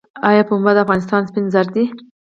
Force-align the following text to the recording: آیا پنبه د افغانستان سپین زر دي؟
آیا 0.29 0.43
پنبه 0.49 0.71
د 0.75 0.77
افغانستان 0.85 1.21
سپین 1.29 1.45
زر 1.53 1.67
دي؟ 1.75 1.83